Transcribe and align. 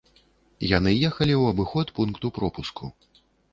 Яны 0.77 0.93
ехалі 1.09 1.35
ў 1.37 1.43
абыход 1.55 1.87
пункту 2.01 2.35
пропуску. 2.41 2.93